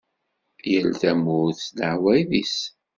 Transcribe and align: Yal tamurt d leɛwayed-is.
Yal 0.71 0.89
tamurt 1.01 1.61
d 1.75 1.77
leɛwayed-is. 1.79 2.57